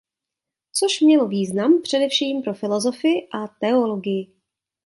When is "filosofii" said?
2.53-3.27